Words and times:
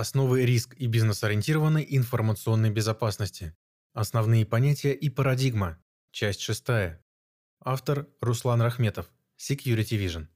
Основы 0.00 0.46
риск 0.46 0.74
и 0.78 0.86
бизнес-ориентированной 0.86 1.86
информационной 1.86 2.70
безопасности. 2.70 3.54
Основные 3.92 4.46
понятия 4.46 4.94
и 4.94 5.10
парадигма. 5.10 5.78
Часть 6.10 6.40
6. 6.40 6.96
Автор 7.62 8.08
Руслан 8.22 8.62
Рахметов. 8.62 9.12
Security 9.38 10.02
Vision. 10.02 10.28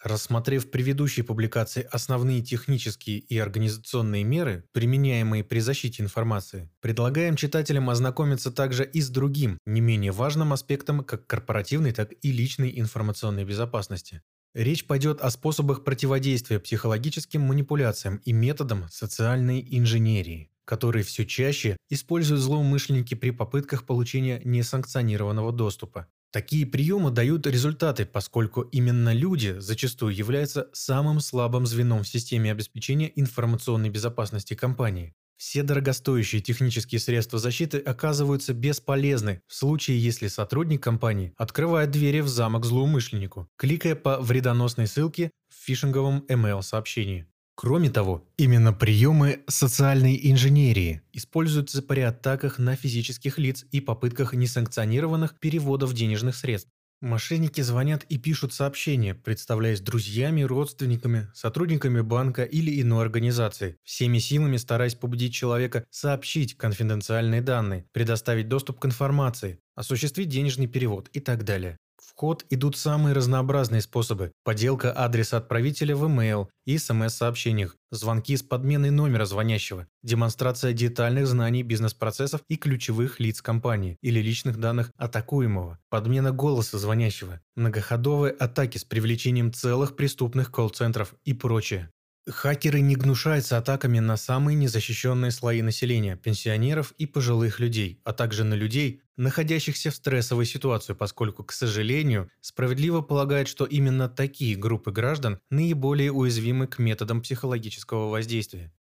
Рассмотрев 0.00 0.70
предыдущей 0.70 1.22
публикации 1.22 1.82
основные 1.90 2.42
технические 2.42 3.18
и 3.18 3.36
организационные 3.36 4.22
меры, 4.22 4.62
применяемые 4.70 5.42
при 5.42 5.58
защите 5.58 6.04
информации, 6.04 6.70
предлагаем 6.78 7.34
читателям 7.34 7.90
ознакомиться 7.90 8.52
также 8.52 8.84
и 8.84 9.00
с 9.00 9.10
другим, 9.10 9.58
не 9.66 9.80
менее 9.80 10.12
важным 10.12 10.52
аспектом 10.52 11.02
как 11.02 11.26
корпоративной, 11.26 11.90
так 11.90 12.12
и 12.22 12.30
личной 12.30 12.78
информационной 12.78 13.44
безопасности. 13.44 14.22
Речь 14.56 14.86
пойдет 14.86 15.20
о 15.20 15.30
способах 15.30 15.84
противодействия 15.84 16.58
психологическим 16.58 17.42
манипуляциям 17.42 18.22
и 18.24 18.32
методам 18.32 18.86
социальной 18.90 19.62
инженерии, 19.70 20.50
которые 20.64 21.04
все 21.04 21.26
чаще 21.26 21.76
используют 21.90 22.40
злоумышленники 22.40 23.14
при 23.14 23.32
попытках 23.32 23.84
получения 23.84 24.40
несанкционированного 24.46 25.52
доступа. 25.52 26.06
Такие 26.30 26.64
приемы 26.64 27.10
дают 27.10 27.46
результаты, 27.46 28.06
поскольку 28.06 28.62
именно 28.62 29.12
люди 29.12 29.56
зачастую 29.58 30.14
являются 30.14 30.70
самым 30.72 31.20
слабым 31.20 31.66
звеном 31.66 32.02
в 32.02 32.08
системе 32.08 32.50
обеспечения 32.50 33.12
информационной 33.14 33.90
безопасности 33.90 34.54
компании. 34.54 35.12
Все 35.36 35.62
дорогостоящие 35.62 36.40
технические 36.40 36.98
средства 36.98 37.38
защиты 37.38 37.78
оказываются 37.78 38.54
бесполезны 38.54 39.42
в 39.46 39.54
случае, 39.54 40.02
если 40.02 40.28
сотрудник 40.28 40.82
компании 40.82 41.34
открывает 41.36 41.90
двери 41.90 42.20
в 42.20 42.28
замок 42.28 42.64
злоумышленнику, 42.64 43.48
кликая 43.56 43.94
по 43.94 44.18
вредоносной 44.18 44.86
ссылке 44.86 45.30
в 45.50 45.54
фишинговом 45.54 46.24
email-сообщении. 46.28 47.26
Кроме 47.54 47.88
того, 47.88 48.22
именно 48.36 48.74
приемы 48.74 49.40
социальной 49.46 50.20
инженерии 50.30 51.00
используются 51.14 51.80
при 51.80 52.00
атаках 52.00 52.58
на 52.58 52.76
физических 52.76 53.38
лиц 53.38 53.64
и 53.72 53.80
попытках 53.80 54.34
несанкционированных 54.34 55.38
переводов 55.40 55.94
денежных 55.94 56.36
средств. 56.36 56.70
Мошенники 57.02 57.60
звонят 57.60 58.04
и 58.04 58.18
пишут 58.18 58.52
сообщения, 58.54 59.14
представляясь 59.14 59.80
друзьями, 59.80 60.42
родственниками, 60.42 61.28
сотрудниками 61.34 62.00
банка 62.00 62.42
или 62.44 62.80
иной 62.80 63.02
организации, 63.04 63.76
всеми 63.82 64.18
силами 64.18 64.56
стараясь 64.56 64.94
побудить 64.94 65.34
человека 65.34 65.84
сообщить 65.90 66.56
конфиденциальные 66.56 67.42
данные, 67.42 67.86
предоставить 67.92 68.48
доступ 68.48 68.80
к 68.80 68.86
информации, 68.86 69.60
осуществить 69.74 70.28
денежный 70.28 70.66
перевод 70.68 71.08
и 71.12 71.20
так 71.20 71.44
далее. 71.44 71.76
В 72.06 72.12
ход 72.14 72.46
идут 72.50 72.76
самые 72.76 73.14
разнообразные 73.14 73.82
способы– 73.82 74.30
поделка 74.44 74.92
адреса 74.92 75.38
отправителя 75.38 75.96
в 75.96 76.04
email 76.04 76.46
и 76.64 76.78
смс-сообщениях, 76.78 77.76
звонки 77.90 78.36
с 78.36 78.44
подменой 78.44 78.90
номера 78.90 79.24
звонящего, 79.24 79.88
демонстрация 80.04 80.72
детальных 80.72 81.26
знаний 81.26 81.64
бизнес-процессов 81.64 82.42
и 82.48 82.56
ключевых 82.56 83.18
лиц 83.18 83.42
компании 83.42 83.96
или 84.02 84.20
личных 84.20 84.60
данных 84.60 84.92
атакуемого, 84.96 85.80
подмена 85.90 86.30
голоса 86.30 86.78
звонящего, 86.78 87.40
многоходовые 87.56 88.32
атаки 88.32 88.78
с 88.78 88.84
привлечением 88.84 89.52
целых 89.52 89.96
преступных 89.96 90.52
колл-центров 90.52 91.12
и 91.24 91.34
прочее. 91.34 91.90
Хакеры 92.28 92.80
не 92.80 92.96
гнушаются 92.96 93.56
атаками 93.56 94.00
на 94.00 94.16
самые 94.16 94.56
незащищенные 94.56 95.30
слои 95.30 95.62
населения, 95.62 96.16
пенсионеров 96.16 96.92
и 96.98 97.06
пожилых 97.06 97.60
людей, 97.60 98.00
а 98.02 98.12
также 98.12 98.42
на 98.42 98.54
людей, 98.54 99.00
находящихся 99.16 99.92
в 99.92 99.94
стрессовой 99.94 100.44
ситуации, 100.44 100.94
поскольку, 100.94 101.44
к 101.44 101.52
сожалению, 101.52 102.28
справедливо 102.40 103.00
полагают, 103.00 103.46
что 103.46 103.64
именно 103.64 104.08
такие 104.08 104.56
группы 104.56 104.90
граждан 104.90 105.38
наиболее 105.50 106.10
уязвимы 106.10 106.66
к 106.66 106.80
методам 106.80 107.22
психологического 107.22 108.10
воздействия. 108.10 108.72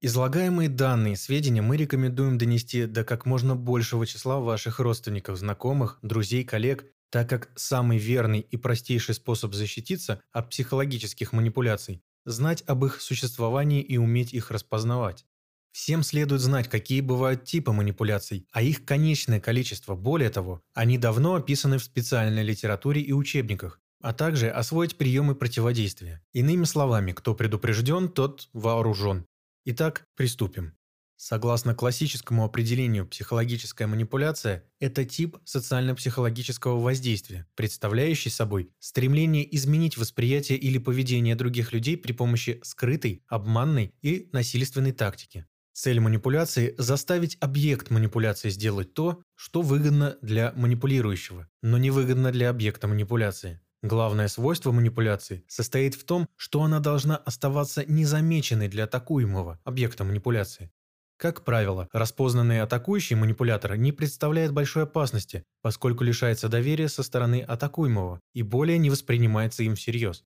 Излагаемые 0.00 0.70
данные 0.70 1.12
и 1.12 1.16
сведения 1.16 1.60
мы 1.60 1.76
рекомендуем 1.76 2.38
донести 2.38 2.86
до 2.86 3.04
как 3.04 3.26
можно 3.26 3.54
большего 3.54 4.06
числа 4.06 4.40
ваших 4.40 4.80
родственников, 4.80 5.36
знакомых, 5.36 5.98
друзей, 6.00 6.42
коллег, 6.42 6.86
так 7.10 7.28
как 7.28 7.50
самый 7.54 7.98
верный 7.98 8.40
и 8.40 8.56
простейший 8.56 9.14
способ 9.14 9.52
защититься 9.52 10.22
от 10.32 10.48
психологических 10.48 11.34
манипуляций 11.34 12.02
знать 12.24 12.62
об 12.66 12.84
их 12.84 13.00
существовании 13.00 13.82
и 13.82 13.96
уметь 13.96 14.32
их 14.32 14.50
распознавать. 14.50 15.26
Всем 15.72 16.04
следует 16.04 16.40
знать, 16.40 16.68
какие 16.68 17.00
бывают 17.00 17.44
типы 17.44 17.72
манипуляций, 17.72 18.46
а 18.52 18.62
их 18.62 18.84
конечное 18.84 19.40
количество. 19.40 19.96
Более 19.96 20.30
того, 20.30 20.62
они 20.72 20.98
давно 20.98 21.34
описаны 21.34 21.78
в 21.78 21.84
специальной 21.84 22.44
литературе 22.44 23.00
и 23.00 23.12
учебниках, 23.12 23.80
а 24.00 24.12
также 24.12 24.50
освоить 24.50 24.96
приемы 24.96 25.34
противодействия. 25.34 26.22
Иными 26.32 26.64
словами, 26.64 27.10
кто 27.10 27.34
предупрежден, 27.34 28.08
тот 28.08 28.48
вооружен. 28.52 29.26
Итак, 29.64 30.06
приступим. 30.14 30.74
Согласно 31.16 31.74
классическому 31.74 32.44
определению, 32.44 33.06
психологическая 33.06 33.86
манипуляция– 33.86 34.64
это 34.80 35.04
тип 35.04 35.36
социально-психологического 35.44 36.80
воздействия, 36.80 37.46
представляющий 37.54 38.30
собой 38.30 38.70
стремление 38.78 39.54
изменить 39.56 39.96
восприятие 39.96 40.58
или 40.58 40.78
поведение 40.78 41.36
других 41.36 41.72
людей 41.72 41.96
при 41.96 42.12
помощи 42.12 42.60
скрытой, 42.62 43.22
обманной 43.28 43.94
и 44.02 44.28
насильственной 44.32 44.92
тактики. 44.92 45.46
Цель 45.72 45.98
манипуляции– 45.98 46.74
заставить 46.78 47.36
объект 47.40 47.90
манипуляции 47.90 48.48
сделать 48.48 48.94
то, 48.94 49.22
что 49.34 49.60
выгодно 49.60 50.16
для 50.22 50.52
манипулирующего, 50.54 51.48
но 51.62 51.78
не 51.78 51.90
выгодно 51.90 52.30
для 52.30 52.50
объекта 52.50 52.86
манипуляции. 52.86 53.60
Главное 53.82 54.28
свойство 54.28 54.72
манипуляции 54.72 55.44
состоит 55.48 55.94
в 55.94 56.04
том, 56.04 56.28
что 56.36 56.62
она 56.62 56.80
должна 56.80 57.16
оставаться 57.16 57.84
незамеченной 57.84 58.68
для 58.68 58.84
атакуемого 58.84 59.60
объекта 59.64 60.04
манипуляции. 60.04 60.70
Как 61.24 61.42
правило, 61.42 61.88
распознанный 61.90 62.60
атакующий 62.60 63.16
манипулятор 63.16 63.76
не 63.76 63.92
представляет 63.92 64.52
большой 64.52 64.82
опасности, 64.82 65.42
поскольку 65.62 66.04
лишается 66.04 66.50
доверия 66.50 66.86
со 66.90 67.02
стороны 67.02 67.40
атакуемого 67.40 68.20
и 68.34 68.42
более 68.42 68.76
не 68.76 68.90
воспринимается 68.90 69.62
им 69.62 69.74
всерьез. 69.74 70.22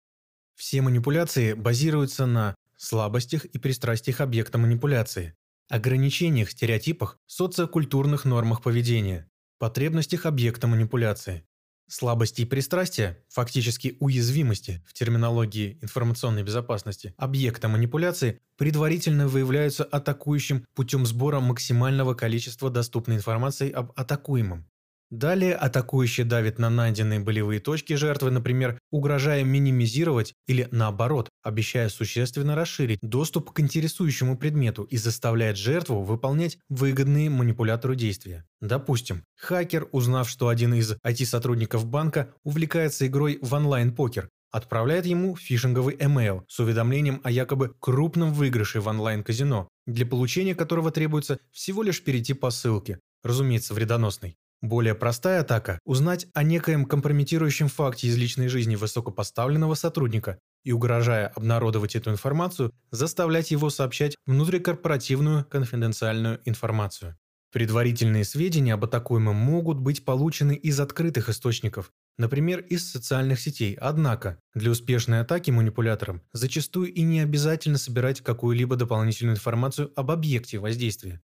Все 0.57 0.83
манипуляции 0.83 1.53
базируются 1.53 2.27
на 2.27 2.57
слабостях 2.77 3.45
и 3.45 3.59
пристрастиях 3.59 4.21
объекта 4.21 4.59
манипуляции, 4.59 5.37
ограничениях, 5.69 6.51
стереотипах, 6.51 7.17
социокультурных 7.27 8.25
нормах 8.25 8.61
поведения, 8.61 9.31
потребностях 9.61 10.27
объекта 10.27 10.67
манипуляции, 10.67 11.45
Слабости 11.89 12.43
и 12.43 12.45
пристрастия, 12.45 13.19
фактически 13.31 13.97
уязвимости 13.99 14.85
в 14.87 14.93
терминологии 14.93 15.79
информационной 15.81 16.43
безопасности, 16.43 17.15
объекта 17.17 17.69
манипуляции 17.69 18.41
предварительно 18.59 19.27
выявляются 19.27 19.85
атакующим 19.85 20.67
путем 20.75 21.07
сбора 21.07 21.41
максимального 21.41 22.13
количества 22.13 22.69
доступной 22.69 23.17
информации 23.17 23.71
об 23.71 23.93
атакуемом. 23.97 24.69
Далее 25.11 25.55
атакующий 25.55 26.25
давит 26.25 26.59
на 26.59 26.69
найденные 26.69 27.19
болевые 27.19 27.61
точки 27.61 27.95
жертвы, 27.95 28.31
например, 28.31 28.79
угрожая 28.91 29.43
минимизировать 29.43 30.35
или, 30.47 30.69
наоборот, 30.71 31.31
обещая 31.43 31.89
существенно 31.89 32.55
расширить 32.55 32.99
доступ 33.01 33.53
к 33.53 33.61
интересующему 33.61 34.37
предмету 34.37 34.83
и 34.83 34.99
заставляет 34.99 35.57
жертву 35.57 36.03
выполнять 36.03 36.59
выгодные 36.69 37.31
манипулятору 37.31 37.95
действия. 37.95 38.45
Допустим, 38.61 39.25
хакер, 39.35 39.89
узнав, 39.93 40.29
что 40.29 40.49
один 40.49 40.75
из 40.75 40.93
IT-сотрудников 41.07 41.87
банка 41.87 42.35
увлекается 42.45 43.07
игрой 43.07 43.39
в 43.41 43.55
онлайн-покер, 43.55 44.29
отправляет 44.51 45.07
ему 45.07 45.37
фишинговый 45.37 45.97
email 45.97 46.43
с 46.49 46.59
уведомлением 46.61 47.23
о 47.25 47.31
якобы 47.31 47.75
крупном 47.81 48.35
выигрыше 48.35 48.81
в 48.81 48.89
онлайн-казино, 48.89 49.69
для 49.87 50.05
получения 50.05 50.55
которого 50.55 50.91
требуется 50.91 51.39
всего 51.51 51.83
лишь 51.83 52.05
перейти 52.05 52.35
по 52.35 52.51
ссылке, 52.51 53.01
разумеется, 53.23 53.73
вредоносной. 53.73 54.37
Более 54.61 54.97
простая 54.97 55.43
атака– 55.43 55.79
узнать 55.85 56.27
о 56.35 56.43
некоем 56.43 56.85
компрометирующем 56.85 57.69
факте 57.69 58.09
из 58.09 58.17
личной 58.17 58.49
жизни 58.49 58.75
высокопоставленного 58.75 59.75
сотрудника 59.75 60.41
и, 60.65 60.73
угрожая 60.73 61.29
обнародовать 61.29 61.95
эту 61.95 62.11
информацию, 62.11 62.73
заставлять 62.91 63.53
его 63.53 63.71
сообщать 63.71 64.17
внутрикорпоративную 64.27 65.45
конфиденциальную 65.45 66.41
информацию. 66.45 67.17
Предварительные 67.53 68.25
сведения 68.25 68.75
об 68.75 68.85
атакуемом 68.85 69.37
могут 69.37 69.79
быть 69.79 70.05
получены 70.05 70.57
из 70.57 70.81
открытых 70.81 71.29
источников, 71.29 71.93
например, 72.19 72.59
из 72.61 72.91
социальных 72.91 73.41
сетей. 73.41 73.75
Однако, 73.75 74.41
для 74.55 74.73
успешной 74.73 75.21
атаки 75.21 75.53
манипуляторам 75.53 76.21
зачастую 76.33 76.93
и 76.93 77.03
не 77.03 77.21
обязательно 77.21 77.79
собирать 77.79 78.23
какую-либо 78.23 78.75
дополнительную 78.75 79.37
информацию 79.37 79.93
об 79.95 80.11
объекте 80.11 80.59
воздействия. 80.59 81.23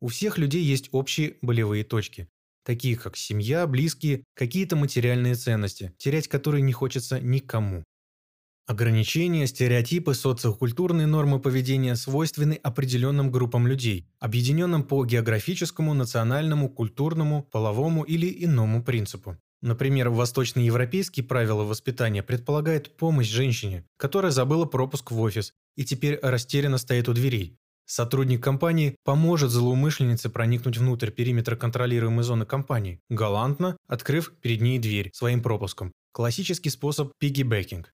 У 0.00 0.06
всех 0.06 0.38
людей 0.38 0.62
есть 0.62 0.88
общие 0.92 1.36
болевые 1.42 1.82
точки, 1.82 2.28
такие 2.66 2.96
как 2.96 3.16
семья, 3.16 3.66
близкие, 3.66 4.24
какие-то 4.34 4.76
материальные 4.76 5.36
ценности, 5.36 5.94
терять 5.96 6.28
которые 6.28 6.62
не 6.62 6.72
хочется 6.72 7.20
никому. 7.20 7.84
Ограничения, 8.66 9.46
стереотипы, 9.46 10.12
социокультурные 10.12 11.06
нормы 11.06 11.38
поведения 11.38 11.94
свойственны 11.94 12.54
определенным 12.54 13.30
группам 13.30 13.68
людей, 13.68 14.08
объединенным 14.18 14.82
по 14.82 15.04
географическому, 15.04 15.94
национальному, 15.94 16.68
культурному, 16.68 17.44
половому 17.44 18.02
или 18.02 18.44
иному 18.44 18.82
принципу. 18.82 19.38
Например, 19.62 20.10
восточноевропейские 20.10 21.24
правила 21.24 21.62
воспитания 21.62 22.24
предполагают 22.24 22.96
помощь 22.96 23.28
женщине, 23.28 23.84
которая 23.96 24.32
забыла 24.32 24.64
пропуск 24.64 25.12
в 25.12 25.20
офис 25.20 25.52
и 25.76 25.84
теперь 25.84 26.18
растерянно 26.20 26.78
стоит 26.78 27.08
у 27.08 27.12
дверей. 27.12 27.56
Сотрудник 27.86 28.42
компании 28.42 28.96
поможет 29.04 29.50
злоумышленнице 29.50 30.28
проникнуть 30.28 30.76
внутрь 30.76 31.10
периметра 31.10 31.54
контролируемой 31.54 32.24
зоны 32.24 32.44
компании, 32.44 32.98
галантно 33.08 33.76
открыв 33.86 34.32
перед 34.40 34.60
ней 34.60 34.80
дверь 34.80 35.10
своим 35.14 35.40
пропуском. 35.40 35.92
Классический 36.12 36.70
способ 36.70 37.12
пиггибэкинг. 37.18 37.92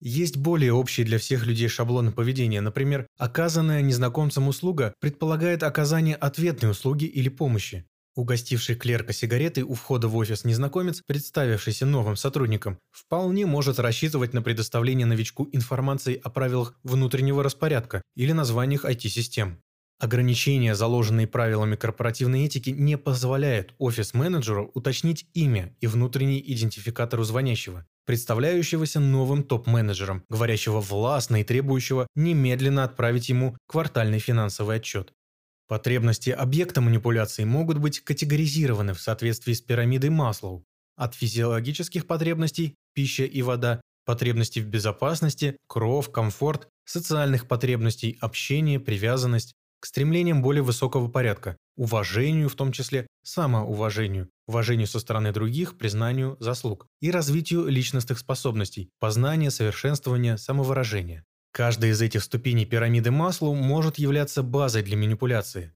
Есть 0.00 0.38
более 0.38 0.72
общие 0.72 1.04
для 1.04 1.18
всех 1.18 1.46
людей 1.46 1.68
шаблоны 1.68 2.12
поведения. 2.12 2.62
Например, 2.62 3.06
оказанная 3.18 3.82
незнакомцам 3.82 4.48
услуга 4.48 4.94
предполагает 5.00 5.62
оказание 5.62 6.16
ответной 6.16 6.70
услуги 6.70 7.04
или 7.04 7.28
помощи. 7.28 7.86
Угостивший 8.16 8.76
клерка 8.76 9.12
сигаретой 9.12 9.62
у 9.62 9.74
входа 9.74 10.08
в 10.08 10.16
офис 10.16 10.44
незнакомец, 10.44 11.02
представившийся 11.06 11.84
новым 11.84 12.16
сотрудником, 12.16 12.78
вполне 12.90 13.44
может 13.44 13.78
рассчитывать 13.78 14.32
на 14.32 14.40
предоставление 14.40 15.06
новичку 15.06 15.46
информации 15.52 16.18
о 16.24 16.30
правилах 16.30 16.74
внутреннего 16.82 17.42
распорядка 17.42 18.00
или 18.14 18.32
названиях 18.32 18.86
IT-систем. 18.86 19.60
Ограничения, 19.98 20.74
заложенные 20.74 21.26
правилами 21.26 21.76
корпоративной 21.76 22.46
этики, 22.46 22.70
не 22.70 22.96
позволяют 22.96 23.74
офис-менеджеру 23.78 24.70
уточнить 24.72 25.26
имя 25.34 25.76
и 25.80 25.86
внутренний 25.86 26.42
идентификатор 26.46 27.20
у 27.20 27.24
звонящего, 27.24 27.86
представляющегося 28.06 28.98
новым 28.98 29.42
топ-менеджером, 29.42 30.24
говорящего 30.30 30.80
властно 30.80 31.42
и 31.42 31.44
требующего 31.44 32.06
немедленно 32.14 32.84
отправить 32.84 33.28
ему 33.28 33.58
квартальный 33.66 34.20
финансовый 34.20 34.76
отчет. 34.76 35.12
Потребности 35.68 36.30
объекта 36.30 36.80
манипуляции 36.80 37.42
могут 37.42 37.78
быть 37.78 38.00
категоризированы 38.00 38.94
в 38.94 39.00
соответствии 39.00 39.52
с 39.52 39.60
пирамидой 39.60 40.10
Маслоу. 40.10 40.64
От 40.96 41.14
физиологических 41.14 42.06
потребностей– 42.06 42.76
пища 42.94 43.24
и 43.24 43.42
вода, 43.42 43.80
потребностей 44.04 44.60
в 44.60 44.68
безопасности, 44.68 45.56
кров, 45.66 46.12
комфорт, 46.12 46.68
социальных 46.84 47.48
потребностей, 47.48 48.16
общение, 48.20 48.78
привязанность, 48.78 49.54
к 49.80 49.86
стремлениям 49.86 50.40
более 50.40 50.62
высокого 50.62 51.08
порядка, 51.08 51.56
уважению, 51.76 52.48
в 52.48 52.54
том 52.54 52.72
числе 52.72 53.06
самоуважению, 53.24 54.30
уважению 54.46 54.86
со 54.86 55.00
стороны 55.00 55.32
других, 55.32 55.76
признанию 55.76 56.36
заслуг 56.40 56.86
и 57.00 57.10
развитию 57.10 57.66
личностных 57.66 58.18
способностей, 58.18 58.88
познания, 59.00 59.50
совершенствования, 59.50 60.36
самовыражения. 60.36 61.24
Каждая 61.56 61.92
из 61.92 62.02
этих 62.02 62.22
ступеней 62.22 62.66
пирамиды 62.66 63.10
Маслоу 63.10 63.54
может 63.54 63.96
являться 63.96 64.42
базой 64.42 64.82
для 64.82 64.94
манипуляции. 64.94 65.72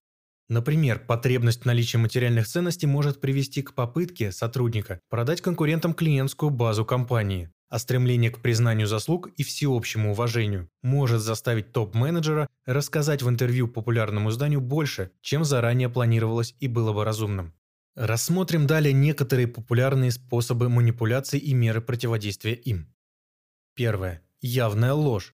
Например, 0.47 0.99
потребность 0.99 1.63
в 1.63 1.65
наличии 1.65 1.97
материальных 1.97 2.47
ценностей 2.47 2.85
может 2.85 3.19
привести 3.19 3.63
к 3.63 3.73
попытке 3.73 4.31
сотрудника 4.31 4.99
продать 5.09 5.41
конкурентам 5.41 5.95
клиентскую 5.95 6.51
базу 6.51 6.85
компании, 6.85 7.49
а 7.67 7.79
стремление 7.79 8.29
к 8.29 8.43
признанию 8.43 8.85
заслуг 8.85 9.29
и 9.37 9.41
всеобщему 9.41 10.11
уважению 10.11 10.69
может 10.83 11.23
заставить 11.23 11.71
топ-менеджера 11.71 12.47
рассказать 12.67 13.23
в 13.23 13.29
интервью 13.29 13.67
популярному 13.67 14.29
изданию 14.29 14.61
больше, 14.61 15.09
чем 15.21 15.43
заранее 15.43 15.89
планировалось 15.89 16.53
и 16.59 16.67
было 16.67 16.93
бы 16.93 17.03
разумным. 17.03 17.55
Рассмотрим 17.95 18.67
далее 18.67 18.93
некоторые 18.93 19.47
популярные 19.47 20.11
способы 20.11 20.69
манипуляции 20.69 21.39
и 21.39 21.55
меры 21.55 21.81
противодействия 21.81 22.53
им. 22.53 22.93
Первое. 23.73 24.21
Явная 24.41 24.93
ложь. 24.93 25.33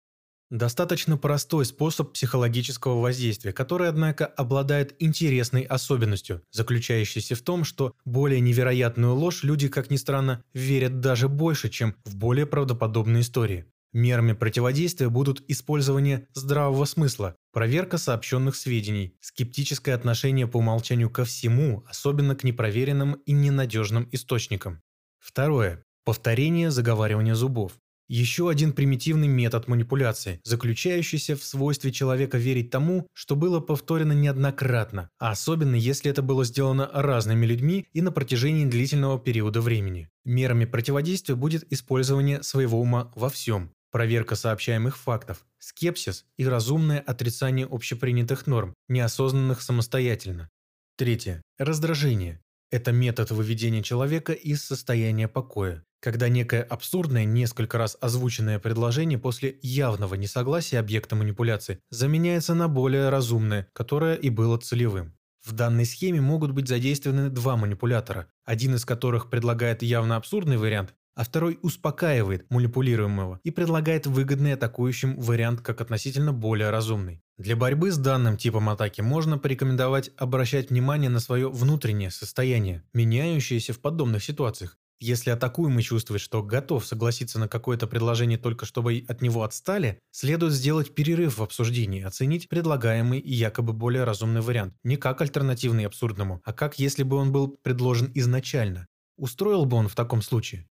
Достаточно 0.51 1.15
простой 1.15 1.63
способ 1.63 2.11
психологического 2.11 2.99
воздействия, 2.99 3.53
который, 3.53 3.87
однако, 3.87 4.25
обладает 4.25 4.93
интересной 4.99 5.61
особенностью, 5.61 6.43
заключающейся 6.51 7.35
в 7.35 7.41
том, 7.41 7.63
что 7.63 7.95
более 8.03 8.41
невероятную 8.41 9.15
ложь 9.15 9.43
люди, 9.43 9.69
как 9.69 9.89
ни 9.89 9.95
странно, 9.95 10.43
верят 10.53 10.99
даже 10.99 11.29
больше, 11.29 11.69
чем 11.69 11.95
в 12.03 12.17
более 12.17 12.45
правдоподобные 12.45 13.21
истории. 13.21 13.65
Мерами 13.93 14.33
противодействия 14.33 15.07
будут 15.07 15.41
использование 15.47 16.27
здравого 16.33 16.83
смысла, 16.83 17.37
проверка 17.53 17.97
сообщенных 17.97 18.57
сведений, 18.57 19.15
скептическое 19.21 19.95
отношение 19.95 20.47
по 20.47 20.57
умолчанию 20.57 21.09
ко 21.09 21.23
всему, 21.23 21.85
особенно 21.87 22.35
к 22.35 22.43
непроверенным 22.43 23.13
и 23.25 23.31
ненадежным 23.31 24.09
источникам. 24.11 24.81
Второе. 25.17 25.85
Повторение 26.03 26.71
заговаривания 26.71 27.35
зубов. 27.35 27.73
Еще 28.13 28.49
один 28.49 28.73
примитивный 28.73 29.29
метод 29.29 29.69
манипуляции, 29.69 30.41
заключающийся 30.43 31.37
в 31.37 31.45
свойстве 31.45 31.93
человека 31.93 32.37
верить 32.37 32.69
тому, 32.69 33.07
что 33.13 33.37
было 33.37 33.61
повторено 33.61 34.11
неоднократно, 34.11 35.09
а 35.17 35.31
особенно 35.31 35.75
если 35.75 36.11
это 36.11 36.21
было 36.21 36.43
сделано 36.43 36.89
разными 36.91 37.45
людьми 37.45 37.87
и 37.93 38.01
на 38.01 38.11
протяжении 38.11 38.65
длительного 38.65 39.17
периода 39.17 39.61
времени. 39.61 40.09
Мерами 40.25 40.65
противодействия 40.65 41.35
будет 41.35 41.71
использование 41.71 42.43
своего 42.43 42.81
ума 42.81 43.13
во 43.15 43.29
всем, 43.29 43.71
проверка 43.91 44.35
сообщаемых 44.35 44.97
фактов, 44.97 45.45
скепсис 45.57 46.25
и 46.35 46.45
разумное 46.45 46.99
отрицание 46.99 47.65
общепринятых 47.65 48.45
норм, 48.45 48.73
неосознанных 48.89 49.61
самостоятельно. 49.61 50.49
Третье. 50.97 51.41
Раздражение. 51.57 52.41
Это 52.71 52.91
метод 52.91 53.31
выведения 53.31 53.81
человека 53.81 54.33
из 54.33 54.65
состояния 54.65 55.29
покоя 55.29 55.85
когда 56.01 56.27
некое 56.29 56.63
абсурдное, 56.63 57.23
несколько 57.23 57.77
раз 57.77 57.95
озвученное 58.01 58.59
предложение 58.59 59.19
после 59.19 59.57
явного 59.61 60.15
несогласия 60.15 60.79
объекта 60.79 61.15
манипуляции 61.15 61.79
заменяется 61.89 62.55
на 62.55 62.67
более 62.67 63.09
разумное, 63.09 63.67
которое 63.71 64.15
и 64.15 64.29
было 64.29 64.57
целевым. 64.57 65.13
В 65.45 65.53
данной 65.53 65.85
схеме 65.85 66.19
могут 66.19 66.51
быть 66.51 66.67
задействованы 66.67 67.29
два 67.29 67.55
манипулятора, 67.55 68.27
один 68.45 68.75
из 68.75 68.83
которых 68.85 69.29
предлагает 69.29 69.81
явно 69.81 70.15
абсурдный 70.15 70.57
вариант, 70.57 70.93
а 71.15 71.23
второй 71.23 71.59
успокаивает 71.61 72.49
манипулируемого 72.49 73.39
и 73.43 73.51
предлагает 73.51 74.07
выгодный 74.07 74.53
атакующим 74.53 75.19
вариант 75.19 75.61
как 75.61 75.81
относительно 75.81 76.31
более 76.31 76.69
разумный. 76.69 77.21
Для 77.37 77.55
борьбы 77.55 77.91
с 77.91 77.97
данным 77.97 78.37
типом 78.37 78.69
атаки 78.69 79.01
можно 79.01 79.37
порекомендовать 79.37 80.11
обращать 80.17 80.69
внимание 80.69 81.09
на 81.09 81.19
свое 81.19 81.49
внутреннее 81.49 82.11
состояние, 82.11 82.83
меняющееся 82.93 83.73
в 83.73 83.79
подобных 83.79 84.23
ситуациях, 84.23 84.77
если 85.01 85.31
атакуемый 85.31 85.83
чувствует, 85.83 86.21
что 86.21 86.43
готов 86.43 86.85
согласиться 86.85 87.39
на 87.39 87.47
какое-то 87.47 87.87
предложение 87.87 88.37
только 88.37 88.65
чтобы 88.65 89.03
от 89.07 89.21
него 89.21 89.43
отстали, 89.43 89.99
следует 90.11 90.53
сделать 90.53 90.95
перерыв 90.95 91.39
в 91.39 91.43
обсуждении, 91.43 92.03
оценить 92.03 92.47
предлагаемый 92.47 93.19
и 93.19 93.33
якобы 93.33 93.73
более 93.73 94.03
разумный 94.03 94.41
вариант, 94.41 94.75
не 94.83 94.97
как 94.97 95.21
альтернативный 95.21 95.85
абсурдному, 95.85 96.41
а 96.45 96.53
как 96.53 96.79
если 96.79 97.03
бы 97.03 97.17
он 97.17 97.31
был 97.31 97.57
предложен 97.63 98.11
изначально. 98.13 98.87
Устроил 99.17 99.65
бы 99.65 99.77
он 99.77 99.87
в 99.87 99.95
таком 99.95 100.21
случае? 100.21 100.67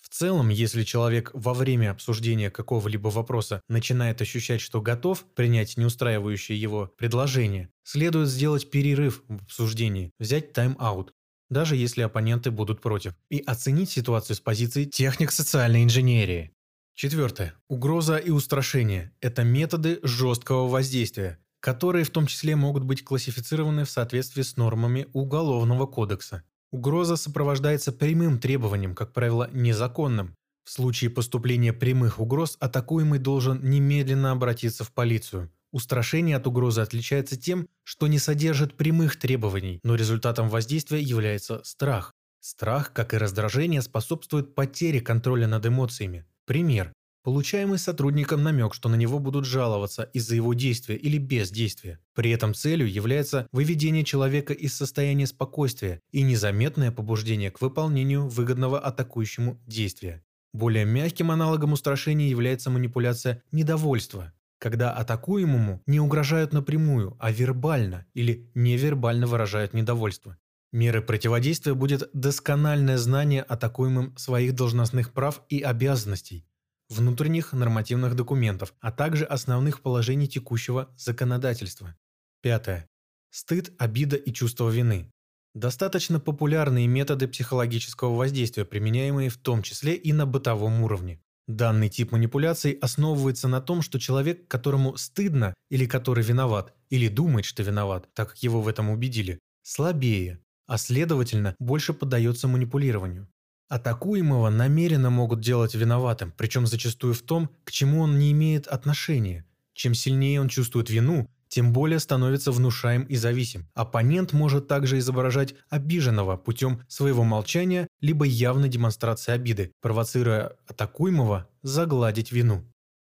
В 0.00 0.08
целом, 0.08 0.48
если 0.48 0.82
человек 0.82 1.30
во 1.34 1.54
время 1.54 1.92
обсуждения 1.92 2.50
какого-либо 2.50 3.08
вопроса 3.08 3.62
начинает 3.68 4.20
ощущать, 4.20 4.60
что 4.60 4.80
готов 4.80 5.24
принять 5.34 5.76
неустраивающее 5.76 6.60
его 6.60 6.90
предложение, 6.96 7.68
следует 7.84 8.28
сделать 8.28 8.70
перерыв 8.70 9.22
в 9.28 9.44
обсуждении, 9.44 10.10
взять 10.18 10.52
тайм-аут, 10.52 11.12
даже 11.50 11.76
если 11.76 12.02
оппоненты 12.02 12.50
будут 12.50 12.80
против, 12.80 13.14
и 13.28 13.38
оценить 13.40 13.90
ситуацию 13.90 14.36
с 14.36 14.40
позиции 14.40 14.84
техник 14.84 15.32
социальной 15.32 15.84
инженерии. 15.84 16.52
Четвертое. 16.94 17.54
Угроза 17.68 18.16
и 18.16 18.30
устрашение– 18.30 19.12
это 19.20 19.42
методы 19.42 20.00
жесткого 20.02 20.68
воздействия, 20.68 21.38
которые 21.60 22.04
в 22.04 22.10
том 22.10 22.26
числе 22.26 22.56
могут 22.56 22.84
быть 22.84 23.04
классифицированы 23.04 23.84
в 23.84 23.90
соответствии 23.90 24.42
с 24.42 24.56
нормами 24.56 25.06
Уголовного 25.12 25.86
кодекса. 25.86 26.42
Угроза 26.70 27.16
сопровождается 27.16 27.90
прямым 27.90 28.38
требованием, 28.38 28.94
как 28.94 29.12
правило, 29.12 29.48
незаконным. 29.52 30.36
В 30.64 30.70
случае 30.70 31.10
поступления 31.10 31.72
прямых 31.72 32.20
угроз 32.20 32.56
атакуемый 32.60 33.18
должен 33.18 33.60
немедленно 33.68 34.30
обратиться 34.30 34.84
в 34.84 34.92
полицию. 34.92 35.50
Устрашение 35.72 36.36
от 36.36 36.46
угрозы 36.46 36.80
отличается 36.80 37.36
тем, 37.36 37.68
что 37.84 38.08
не 38.08 38.18
содержит 38.18 38.76
прямых 38.76 39.16
требований, 39.16 39.80
но 39.84 39.94
результатом 39.94 40.48
воздействия 40.48 41.00
является 41.00 41.62
страх. 41.64 42.12
Страх, 42.40 42.92
как 42.92 43.14
и 43.14 43.18
раздражение, 43.18 43.82
способствует 43.82 44.54
потере 44.54 45.00
контроля 45.00 45.46
над 45.46 45.66
эмоциями. 45.66 46.24
Пример. 46.46 46.92
Получаемый 47.22 47.78
сотрудником 47.78 48.42
намек, 48.42 48.72
что 48.72 48.88
на 48.88 48.94
него 48.94 49.18
будут 49.18 49.44
жаловаться 49.44 50.04
из-за 50.14 50.36
его 50.36 50.54
действия 50.54 50.96
или 50.96 51.18
бездействия. 51.18 52.00
При 52.14 52.30
этом 52.30 52.54
целью 52.54 52.90
является 52.90 53.46
выведение 53.52 54.04
человека 54.04 54.54
из 54.54 54.74
состояния 54.74 55.26
спокойствия 55.26 56.00
и 56.10 56.22
незаметное 56.22 56.90
побуждение 56.90 57.50
к 57.50 57.60
выполнению 57.60 58.26
выгодного 58.26 58.80
атакующему 58.80 59.60
действия. 59.66 60.24
Более 60.54 60.86
мягким 60.86 61.30
аналогом 61.30 61.74
устрашения 61.74 62.28
является 62.28 62.70
манипуляция 62.70 63.42
недовольства, 63.52 64.32
когда 64.60 64.92
атакуемому 64.92 65.82
не 65.86 65.98
угрожают 66.00 66.52
напрямую, 66.52 67.16
а 67.18 67.32
вербально 67.32 68.06
или 68.12 68.50
невербально 68.54 69.26
выражают 69.26 69.72
недовольство. 69.72 70.36
Меры 70.70 71.02
противодействия 71.02 71.74
будет 71.74 72.10
доскональное 72.12 72.98
знание 72.98 73.42
атакуемым 73.42 74.16
своих 74.16 74.54
должностных 74.54 75.12
прав 75.12 75.42
и 75.48 75.62
обязанностей, 75.62 76.46
внутренних 76.90 77.52
нормативных 77.54 78.14
документов, 78.14 78.74
а 78.80 78.92
также 78.92 79.24
основных 79.24 79.80
положений 79.80 80.28
текущего 80.28 80.94
законодательства. 80.96 81.96
Пятое. 82.42 82.86
Стыд, 83.30 83.72
обида 83.78 84.16
и 84.16 84.32
чувство 84.32 84.68
вины. 84.68 85.10
Достаточно 85.54 86.20
популярные 86.20 86.86
методы 86.86 87.26
психологического 87.28 88.14
воздействия, 88.14 88.64
применяемые 88.64 89.30
в 89.30 89.38
том 89.38 89.62
числе 89.62 89.94
и 89.94 90.12
на 90.12 90.26
бытовом 90.26 90.82
уровне. 90.82 91.20
Данный 91.56 91.88
тип 91.88 92.12
манипуляций 92.12 92.78
основывается 92.80 93.48
на 93.48 93.60
том, 93.60 93.82
что 93.82 93.98
человек, 93.98 94.46
которому 94.46 94.96
стыдно 94.96 95.52
или 95.68 95.84
который 95.84 96.22
виноват, 96.22 96.72
или 96.90 97.08
думает, 97.08 97.44
что 97.44 97.64
виноват, 97.64 98.08
так 98.14 98.30
как 98.30 98.38
его 98.38 98.62
в 98.62 98.68
этом 98.68 98.88
убедили, 98.88 99.40
слабее, 99.62 100.38
а 100.66 100.78
следовательно 100.78 101.56
больше 101.58 101.92
поддается 101.92 102.46
манипулированию. 102.46 103.28
Атакуемого 103.68 104.48
намеренно 104.48 105.10
могут 105.10 105.40
делать 105.40 105.74
виноватым, 105.74 106.32
причем 106.36 106.68
зачастую 106.68 107.14
в 107.14 107.22
том, 107.22 107.50
к 107.64 107.72
чему 107.72 108.02
он 108.02 108.16
не 108.18 108.30
имеет 108.30 108.68
отношения. 108.68 109.44
Чем 109.74 109.94
сильнее 109.94 110.40
он 110.40 110.48
чувствует 110.48 110.88
вину, 110.88 111.28
тем 111.50 111.72
более 111.72 111.98
становится 111.98 112.52
внушаем 112.52 113.02
и 113.02 113.16
зависим. 113.16 113.68
Оппонент 113.74 114.32
может 114.32 114.68
также 114.68 114.98
изображать 114.98 115.54
обиженного 115.68 116.36
путем 116.36 116.80
своего 116.88 117.24
молчания 117.24 117.88
либо 118.00 118.24
явной 118.24 118.68
демонстрации 118.68 119.32
обиды, 119.32 119.72
провоцируя 119.82 120.56
атакуемого 120.68 121.48
загладить 121.62 122.32
вину. 122.32 122.64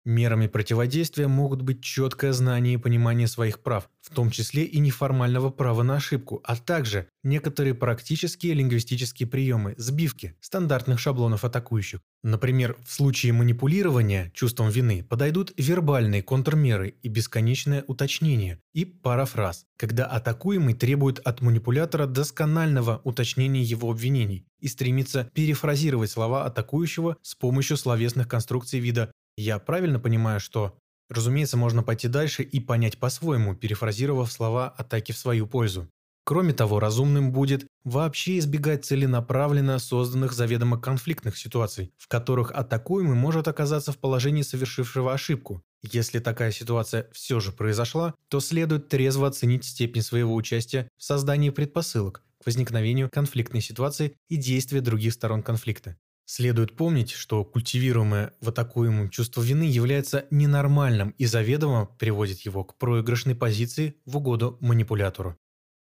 Мерами 0.08 0.46
противодействия 0.46 1.28
могут 1.28 1.60
быть 1.60 1.82
четкое 1.82 2.32
знание 2.32 2.72
и 2.72 2.78
понимание 2.78 3.28
своих 3.28 3.60
прав, 3.60 3.90
в 4.00 4.08
том 4.08 4.30
числе 4.30 4.64
и 4.64 4.78
неформального 4.78 5.50
права 5.50 5.82
на 5.82 5.96
ошибку, 5.96 6.40
а 6.44 6.56
также 6.56 7.08
некоторые 7.22 7.74
практические 7.74 8.54
лингвистические 8.54 9.28
приемы, 9.28 9.74
сбивки 9.76 10.34
стандартных 10.40 10.98
шаблонов 10.98 11.44
атакующих. 11.44 12.00
Например, 12.22 12.78
в 12.86 12.90
случае 12.90 13.34
манипулирования 13.34 14.32
чувством 14.34 14.70
вины 14.70 15.04
подойдут 15.04 15.52
вербальные 15.58 16.22
контрмеры 16.22 16.94
и 17.02 17.08
бесконечное 17.08 17.84
уточнение 17.86 18.60
и 18.72 18.86
парафраз, 18.86 19.66
когда 19.76 20.06
атакуемый 20.06 20.72
требует 20.72 21.18
от 21.18 21.42
манипулятора 21.42 22.06
досконального 22.06 23.02
уточнения 23.04 23.62
его 23.62 23.90
обвинений 23.90 24.46
и 24.58 24.68
стремится 24.68 25.30
перефразировать 25.34 26.10
слова 26.10 26.46
атакующего 26.46 27.18
с 27.22 27.34
помощью 27.34 27.76
словесных 27.76 28.26
конструкций 28.26 28.80
вида 28.80 29.12
я 29.40 29.59
правильно 29.59 30.00
понимаю, 30.00 30.40
что... 30.40 30.76
Разумеется, 31.09 31.57
можно 31.57 31.83
пойти 31.83 32.07
дальше 32.07 32.42
и 32.42 32.61
понять 32.61 32.99
по-своему, 32.99 33.54
перефразировав 33.54 34.30
слова 34.30 34.68
атаки 34.68 35.12
в 35.12 35.16
свою 35.16 35.47
пользу. 35.47 35.88
Кроме 36.25 36.52
того, 36.52 36.80
разумным 36.80 37.33
будет 37.33 37.66
вообще 37.85 38.37
избегать 38.38 38.85
целенаправленно 38.85 39.78
созданных 39.78 40.35
заведомо 40.35 40.78
конфликтных 40.78 41.38
ситуаций, 41.38 41.90
в 41.97 42.09
которых 42.09 42.50
атакуемый 42.50 43.14
может 43.14 43.49
оказаться 43.49 43.92
в 43.92 43.97
положении 43.97 44.42
совершившего 44.42 45.14
ошибку. 45.14 45.62
Если 45.83 46.18
такая 46.18 46.50
ситуация 46.50 47.09
все 47.12 47.40
же 47.40 47.52
произошла, 47.52 48.14
то 48.28 48.40
следует 48.40 48.88
трезво 48.88 49.28
оценить 49.28 49.64
степень 49.64 50.02
своего 50.02 50.35
участия 50.35 50.90
в 50.99 51.04
создании 51.04 51.49
предпосылок 51.49 52.23
к 52.42 52.47
возникновению 52.47 53.09
конфликтной 53.09 53.62
ситуации 53.62 54.14
и 54.28 54.37
действия 54.37 54.83
других 54.83 55.14
сторон 55.14 55.42
конфликта. 55.42 55.97
Следует 56.30 56.76
помнить, 56.76 57.12
что 57.12 57.42
культивируемое 57.42 58.35
в 58.42 58.50
атакуемом 58.50 59.08
чувство 59.08 59.40
вины 59.40 59.62
является 59.62 60.26
ненормальным 60.30 61.14
и 61.16 61.25
заведомо 61.25 61.87
приводит 61.87 62.40
его 62.40 62.64
к 62.64 62.76
проигрышной 62.76 63.35
позиции 63.35 63.94
в 64.04 64.18
угоду 64.18 64.58
манипулятору. 64.61 65.38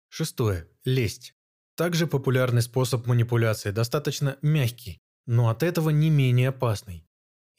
Шестое. 0.10 0.68
Лесть. 0.84 1.36
Также 1.76 2.08
популярный 2.08 2.64
способ 2.64 3.06
манипуляции, 3.06 3.70
достаточно 3.70 4.40
мягкий, 4.42 4.98
но 5.28 5.50
от 5.50 5.62
этого 5.62 5.92
не 5.92 6.10
менее 6.10 6.50
опасный. 6.50 7.06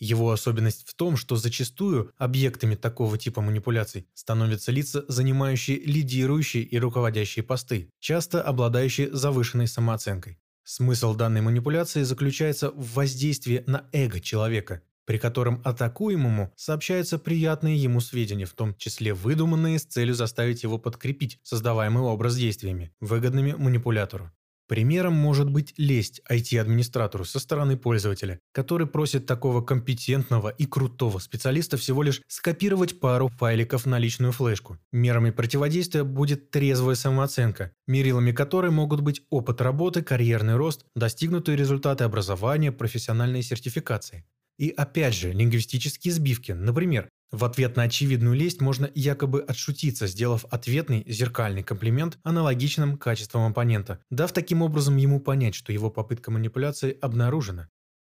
Его 0.01 0.33
особенность 0.33 0.85
в 0.85 0.95
том, 0.95 1.17
что 1.17 1.37
зачастую 1.37 2.12
объектами 2.19 2.75
такого 2.75 3.17
типа 3.17 3.43
манипуляций 3.43 4.09
становятся 4.12 4.73
лица, 4.73 5.05
занимающие 5.07 5.79
лидирующие 5.79 6.65
и 6.65 6.81
руководящие 6.81 7.45
посты, 7.45 7.91
часто 8.01 8.43
обладающие 8.43 9.15
завышенной 9.15 9.69
самооценкой. 9.69 10.41
Смысл 10.64 11.14
данной 11.14 11.40
манипуляции 11.40 12.02
заключается 12.02 12.71
в 12.71 12.95
воздействии 12.95 13.64
на 13.66 13.88
эго 13.92 14.21
человека, 14.21 14.83
при 15.04 15.19
котором 15.19 15.61
атакуемому 15.64 16.52
сообщаются 16.57 17.19
приятные 17.19 17.76
ему 17.76 18.00
сведения, 18.00 18.47
в 18.47 18.52
том 18.52 18.76
числе 18.76 19.12
выдуманные 19.12 19.78
с 19.78 19.85
целью 19.85 20.14
заставить 20.14 20.62
его 20.62 20.78
подкрепить 20.78 21.40
создаваемый 21.42 22.04
образ 22.04 22.37
действиями, 22.37 22.95
выгодными 23.00 23.52
манипулятору. 23.52 24.31
Примером 24.73 25.12
может 25.12 25.50
быть 25.50 25.75
лесть 25.76 26.23
IT-администратору 26.31 27.26
со 27.26 27.38
стороны 27.38 27.76
пользователя, 27.76 28.38
который 28.52 28.87
просит 28.87 29.26
такого 29.26 29.61
компетентного 29.61 30.49
и 30.49 30.64
крутого 30.64 31.19
специалиста 31.19 31.76
всего 31.76 32.02
лишь 32.02 32.23
скопировать 32.26 32.99
пару 32.99 33.29
файликов 33.29 33.85
на 33.85 33.99
личную 33.99 34.33
флешку. 34.33 34.79
Мерами 34.91 35.29
противодействия 35.29 36.05
будет 36.05 36.50
трезвая 36.50 36.95
самооценка, 36.95 37.73
мерилами 37.87 38.33
которой 38.33 38.71
могут 38.71 39.02
быть 39.02 39.21
опыт 39.29 39.61
работы, 39.61 40.00
карьерный 40.00 40.57
рост, 40.57 40.87
достигнутые 40.97 41.59
результаты 41.59 42.05
образования, 42.05 42.73
профессиональные 42.73 43.43
сертификации. 43.43 44.25
И 44.57 44.71
опять 44.71 45.14
же, 45.14 45.33
лингвистические 45.33 46.14
сбивки. 46.14 46.52
Например, 46.52 47.11
в 47.33 47.45
ответ 47.47 47.77
на 47.77 47.85
очевидную 47.85 48.35
лесть 48.35 48.61
можно 48.61 48.91
якобы 48.95 49.41
отшутиться, 49.41 50.07
сделав 50.07 50.45
ответный 50.51 51.03
зеркальный 51.09 51.62
комплимент 51.62 52.19
аналогичным 52.23 52.99
качествам 52.99 53.51
оппонента, 53.51 54.01
дав 54.11 54.31
таким 54.33 54.61
образом 54.61 54.97
ему 54.97 55.19
понять, 55.19 55.55
что 55.55 55.73
его 55.73 55.91
попытка 55.91 56.31
манипуляции 56.31 56.97
обнаружена. 57.01 57.71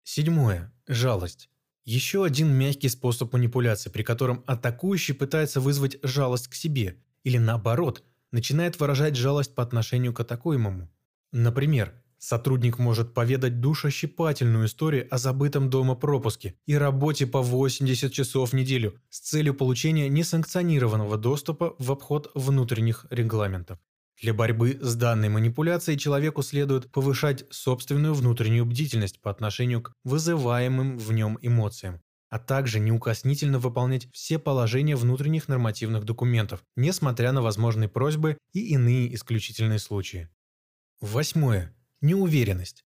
Седьмое. 0.04 0.74
Жалость. 0.88 1.50
Еще 1.86 2.26
один 2.26 2.54
мягкий 2.54 2.90
способ 2.90 3.32
манипуляции, 3.34 3.92
при 3.92 4.02
котором 4.02 4.44
атакующий 4.48 5.14
пытается 5.14 5.62
вызвать 5.62 5.98
жалость 6.02 6.48
к 6.48 6.56
себе, 6.56 6.98
или 7.24 7.38
наоборот, 7.38 8.04
начинает 8.32 8.80
выражать 8.80 9.16
жалость 9.16 9.54
по 9.54 9.62
отношению 9.62 10.14
к 10.14 10.20
атакуемому. 10.22 10.90
Например, 11.32 11.94
Сотрудник 12.26 12.80
может 12.80 13.14
поведать 13.14 13.60
душещипательную 13.60 14.68
историю 14.68 15.14
о 15.14 15.18
забытом 15.18 15.70
дома 15.70 15.94
пропуске 15.96 16.56
и 16.66 16.74
работе 16.74 17.28
по 17.28 17.42
80 17.42 18.14
часов 18.14 18.52
в 18.52 18.54
неделю 18.54 18.98
с 19.10 19.20
целью 19.20 19.54
получения 19.54 20.08
несанкционированного 20.08 21.18
доступа 21.18 21.76
в 21.80 21.92
обход 21.92 22.32
внутренних 22.34 23.06
регламентов. 23.10 23.78
Для 24.22 24.34
борьбы 24.34 24.80
с 24.82 24.96
данной 24.96 25.28
манипуляцией 25.28 26.00
человеку 26.00 26.44
следует 26.44 26.90
повышать 26.94 27.44
собственную 27.50 28.14
внутреннюю 28.14 28.66
бдительность 28.66 29.20
по 29.20 29.30
отношению 29.30 29.82
к 29.82 29.92
вызываемым 30.06 30.98
в 30.98 31.12
нем 31.12 31.38
эмоциям, 31.42 32.00
а 32.30 32.40
также 32.40 32.80
неукоснительно 32.80 33.60
выполнять 33.60 34.08
все 34.14 34.40
положения 34.40 34.96
внутренних 34.96 35.50
нормативных 35.50 36.06
документов, 36.06 36.64
несмотря 36.78 37.34
на 37.34 37.42
возможные 37.42 37.90
просьбы 37.90 38.38
и 38.54 38.62
иные 38.70 39.14
исключительные 39.14 39.80
случаи. 39.80 40.30
Восьмое. 41.02 41.76
Неуверенность. 42.04 42.84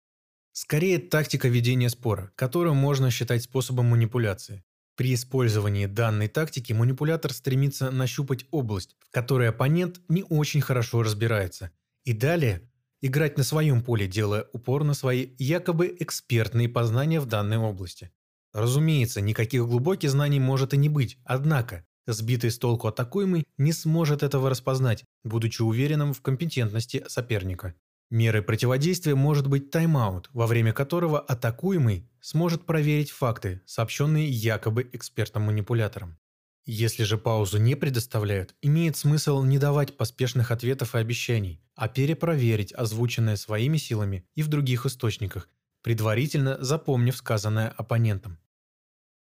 Скорее 0.53 0.97
тактика 0.97 1.47
ведения 1.47 1.89
спора, 1.89 2.31
которую 2.35 2.73
можно 2.73 3.11
считать 3.11 3.43
способом 3.43 3.85
манипуляции. 3.85 4.65
При 4.95 5.13
использовании 5.13 5.85
данной 5.85 6.27
тактики 6.27 6.73
манипулятор 6.73 7.31
стремится 7.31 7.91
нащупать 7.91 8.47
область, 8.49 8.95
в 9.01 9.11
которой 9.11 9.49
оппонент 9.49 10.01
не 10.09 10.23
очень 10.23 10.61
хорошо 10.61 11.03
разбирается, 11.03 11.69
и 12.05 12.13
далее 12.13 12.71
играть 13.01 13.37
на 13.37 13.43
своем 13.43 13.83
поле, 13.83 14.07
делая 14.07 14.47
упор 14.51 14.83
на 14.83 14.95
свои 14.95 15.35
якобы 15.37 15.95
экспертные 15.99 16.67
познания 16.67 17.19
в 17.19 17.27
данной 17.27 17.57
области. 17.57 18.11
Разумеется, 18.51 19.21
никаких 19.21 19.67
глубоких 19.67 20.09
знаний 20.09 20.39
может 20.39 20.73
и 20.73 20.77
не 20.77 20.89
быть, 20.89 21.19
однако 21.23 21.85
сбитый 22.07 22.49
с 22.49 22.57
толку 22.57 22.87
атакуемый 22.87 23.45
не 23.59 23.73
сможет 23.73 24.23
этого 24.23 24.49
распознать, 24.49 25.03
будучи 25.23 25.61
уверенным 25.61 26.13
в 26.13 26.21
компетентности 26.23 27.05
соперника. 27.07 27.75
Мерой 28.13 28.43
противодействия 28.43 29.15
может 29.15 29.47
быть 29.47 29.71
тайм-аут, 29.71 30.29
во 30.33 30.45
время 30.45 30.71
которого 30.71 31.19
атакуемый 31.19 32.07
сможет 32.21 32.63
проверить 32.63 33.09
факты, 33.09 33.63
сообщенные 33.65 34.29
якобы 34.29 34.87
экспертом-манипулятором. 34.93 36.19
Если 36.67 37.05
же 37.05 37.17
паузу 37.17 37.57
не 37.57 37.73
предоставляют, 37.73 38.53
имеет 38.61 38.97
смысл 38.97 39.41
не 39.41 39.57
давать 39.57 39.97
поспешных 39.97 40.51
ответов 40.51 40.93
и 40.93 40.99
обещаний, 40.99 41.59
а 41.73 41.87
перепроверить 41.87 42.71
озвученное 42.71 43.35
своими 43.35 43.77
силами 43.77 44.27
и 44.35 44.43
в 44.43 44.47
других 44.47 44.85
источниках, 44.85 45.49
предварительно 45.81 46.63
запомнив 46.63 47.17
сказанное 47.17 47.69
оппонентом. 47.69 48.37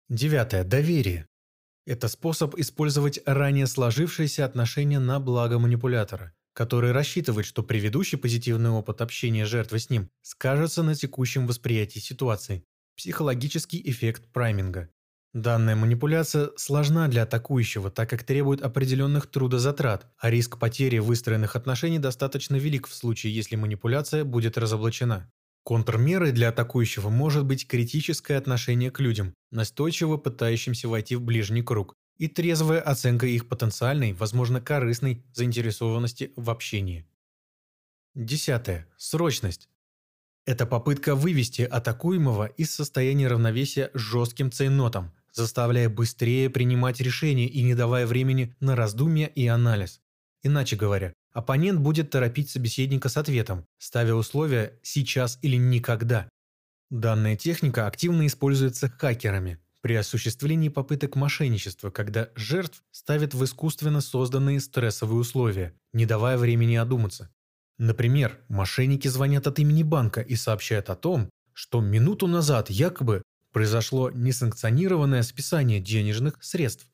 Девятое. 0.08 0.64
Доверие. 0.64 1.26
Это 1.84 2.08
способ 2.08 2.56
использовать 2.56 3.20
ранее 3.26 3.66
сложившиеся 3.66 4.46
отношения 4.46 4.98
на 4.98 5.20
благо 5.20 5.58
манипулятора 5.58 6.32
который 6.58 6.90
рассчитывает, 6.90 7.46
что 7.46 7.62
предыдущий 7.62 8.18
позитивный 8.18 8.70
опыт 8.70 9.00
общения 9.00 9.46
жертвы 9.46 9.78
с 9.78 9.90
ним 9.90 10.10
скажется 10.22 10.82
на 10.82 10.96
текущем 10.96 11.46
восприятии 11.46 12.00
ситуации. 12.00 12.64
Психологический 12.96 13.80
эффект 13.88 14.24
прайминга. 14.32 14.88
Данная 15.32 15.76
манипуляция 15.76 16.50
сложна 16.56 17.06
для 17.06 17.22
атакующего, 17.22 17.92
так 17.92 18.10
как 18.10 18.24
требует 18.24 18.60
определенных 18.60 19.28
трудозатрат, 19.28 20.12
а 20.18 20.30
риск 20.30 20.58
потери 20.58 20.98
выстроенных 20.98 21.54
отношений 21.54 22.00
достаточно 22.00 22.56
велик 22.56 22.88
в 22.88 22.92
случае, 22.92 23.32
если 23.36 23.54
манипуляция 23.54 24.24
будет 24.24 24.58
разоблачена. 24.58 25.30
Контрмерой 25.62 26.32
для 26.32 26.48
атакующего 26.48 27.08
может 27.08 27.44
быть 27.44 27.68
критическое 27.68 28.36
отношение 28.36 28.90
к 28.90 28.98
людям, 28.98 29.32
настойчиво 29.52 30.16
пытающимся 30.16 30.88
войти 30.88 31.14
в 31.14 31.22
ближний 31.22 31.62
круг, 31.62 31.94
и 32.18 32.26
трезвая 32.28 32.80
оценка 32.80 33.26
их 33.26 33.48
потенциальной, 33.48 34.12
возможно, 34.12 34.60
корыстной 34.60 35.24
заинтересованности 35.32 36.32
в 36.36 36.50
общении. 36.50 37.06
Десятое. 38.14 38.86
Срочность. 38.96 39.68
Это 40.44 40.66
попытка 40.66 41.14
вывести 41.14 41.62
атакуемого 41.62 42.46
из 42.46 42.74
состояния 42.74 43.28
равновесия 43.28 43.90
жестким 43.94 44.50
цейнотом, 44.50 45.12
заставляя 45.32 45.88
быстрее 45.88 46.50
принимать 46.50 47.00
решения 47.00 47.46
и 47.46 47.62
не 47.62 47.74
давая 47.74 48.06
времени 48.06 48.56
на 48.58 48.74
раздумья 48.74 49.26
и 49.26 49.46
анализ. 49.46 50.00
Иначе 50.42 50.76
говоря, 50.76 51.12
оппонент 51.32 51.80
будет 51.80 52.10
торопить 52.10 52.50
собеседника 52.50 53.08
с 53.08 53.16
ответом, 53.16 53.66
ставя 53.78 54.14
условия 54.14 54.78
«сейчас 54.82 55.38
или 55.42 55.56
никогда». 55.56 56.28
Данная 56.90 57.36
техника 57.36 57.86
активно 57.86 58.26
используется 58.26 58.88
хакерами 58.88 59.60
при 59.80 59.94
осуществлении 59.94 60.68
попыток 60.68 61.16
мошенничества, 61.16 61.90
когда 61.90 62.30
жертв 62.34 62.82
ставят 62.90 63.34
в 63.34 63.44
искусственно 63.44 64.00
созданные 64.00 64.60
стрессовые 64.60 65.20
условия, 65.20 65.74
не 65.92 66.06
давая 66.06 66.36
времени 66.36 66.76
одуматься. 66.76 67.30
Например, 67.78 68.38
мошенники 68.48 69.06
звонят 69.08 69.46
от 69.46 69.58
имени 69.60 69.84
банка 69.84 70.20
и 70.20 70.34
сообщают 70.34 70.90
о 70.90 70.96
том, 70.96 71.30
что 71.52 71.80
минуту 71.80 72.26
назад 72.26 72.70
якобы 72.70 73.22
произошло 73.52 74.10
несанкционированное 74.10 75.22
списание 75.22 75.80
денежных 75.80 76.42
средств. 76.42 76.86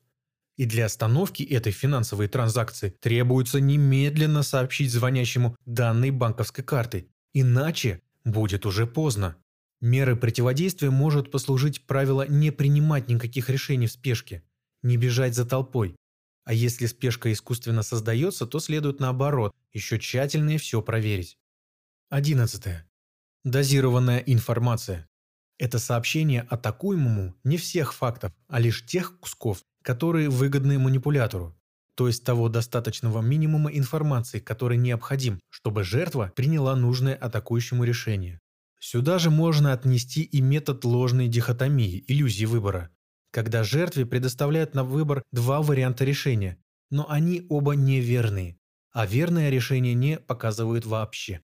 И 0.57 0.65
для 0.65 0.85
остановки 0.85 1.43
этой 1.43 1.71
финансовой 1.71 2.27
транзакции 2.27 2.89
требуется 3.01 3.59
немедленно 3.59 4.41
сообщить 4.41 4.91
звонящему 4.91 5.55
данные 5.65 6.11
банковской 6.11 6.63
карты, 6.63 7.09
иначе 7.33 8.01
будет 8.23 8.65
уже 8.65 8.87
поздно. 8.87 9.35
Меры 9.81 10.15
противодействия 10.15 10.89
может 10.89 11.31
послужить 11.31 11.85
правило 11.85 12.27
не 12.27 12.51
принимать 12.51 13.09
никаких 13.09 13.49
решений 13.49 13.87
в 13.87 13.91
спешке, 13.91 14.43
не 14.81 14.97
бежать 14.97 15.35
за 15.35 15.45
толпой. 15.45 15.95
А 16.45 16.53
если 16.53 16.85
спешка 16.85 17.31
искусственно 17.31 17.83
создается, 17.83 18.45
то 18.45 18.59
следует 18.59 18.99
наоборот, 18.99 19.53
еще 19.73 19.99
тщательнее 19.99 20.57
все 20.59 20.81
проверить. 20.81 21.37
11. 22.09 22.83
Дозированная 23.43 24.19
информация. 24.19 25.09
Это 25.57 25.79
сообщение 25.79 26.41
атакуемому 26.41 27.35
не 27.43 27.57
всех 27.57 27.93
фактов, 27.93 28.33
а 28.47 28.59
лишь 28.59 28.85
тех 28.85 29.19
кусков, 29.19 29.63
которые 29.81 30.29
выгодны 30.29 30.77
манипулятору, 30.77 31.57
то 31.95 32.07
есть 32.07 32.23
того 32.23 32.49
достаточного 32.49 33.21
минимума 33.21 33.71
информации, 33.71 34.39
который 34.39 34.77
необходим, 34.77 35.39
чтобы 35.49 35.83
жертва 35.83 36.31
приняла 36.35 36.75
нужное 36.75 37.15
атакующему 37.15 37.83
решение. 37.83 38.39
Сюда 38.87 39.17
же 39.17 39.31
можно 39.31 39.73
отнести 39.73 40.21
и 40.21 40.41
метод 40.41 40.85
ложной 40.85 41.27
дихотомии, 41.27 42.05
иллюзии 42.07 42.45
выбора, 42.45 42.91
когда 43.31 43.63
жертве 43.63 44.05
предоставляют 44.05 44.75
на 44.75 44.83
выбор 44.83 45.23
два 45.31 45.63
варианта 45.63 46.05
решения, 46.05 46.59
но 46.91 47.09
они 47.09 47.47
оба 47.49 47.71
неверные, 47.71 48.59
а 48.91 49.07
верное 49.07 49.49
решение 49.49 49.95
не 49.95 50.19
показывают 50.19 50.85
вообще. 50.85 51.41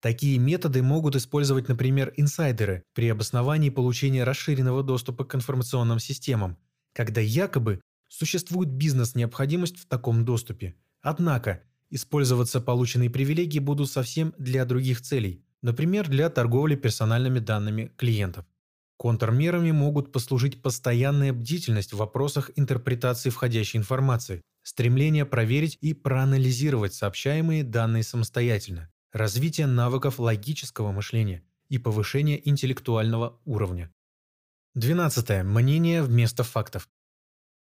Такие 0.00 0.38
методы 0.38 0.80
могут 0.80 1.16
использовать, 1.16 1.66
например, 1.66 2.14
инсайдеры 2.16 2.84
при 2.94 3.08
обосновании 3.08 3.70
получения 3.70 4.22
расширенного 4.22 4.84
доступа 4.84 5.24
к 5.24 5.34
информационным 5.34 5.98
системам, 5.98 6.58
когда 6.92 7.20
якобы 7.20 7.80
существует 8.06 8.68
бизнес-необходимость 8.68 9.78
в 9.78 9.88
таком 9.88 10.24
доступе. 10.24 10.76
Однако, 11.02 11.64
использоваться 11.90 12.60
полученные 12.60 13.10
привилегии 13.10 13.58
будут 13.58 13.90
совсем 13.90 14.32
для 14.38 14.64
других 14.64 15.00
целей, 15.00 15.44
например, 15.62 16.08
для 16.08 16.30
торговли 16.30 16.76
персональными 16.76 17.38
данными 17.38 17.92
клиентов. 17.96 18.46
Контрмерами 18.96 19.70
могут 19.70 20.10
послужить 20.10 20.60
постоянная 20.60 21.32
бдительность 21.32 21.92
в 21.92 21.98
вопросах 21.98 22.50
интерпретации 22.56 23.30
входящей 23.30 23.78
информации, 23.78 24.42
стремление 24.64 25.24
проверить 25.24 25.78
и 25.80 25.94
проанализировать 25.94 26.94
сообщаемые 26.94 27.62
данные 27.62 28.02
самостоятельно, 28.02 28.90
развитие 29.12 29.68
навыков 29.68 30.18
логического 30.18 30.90
мышления 30.90 31.44
и 31.68 31.78
повышение 31.78 32.46
интеллектуального 32.48 33.40
уровня. 33.44 33.92
12. 34.74 35.44
Мнение 35.44 36.02
вместо 36.02 36.42
фактов. 36.42 36.88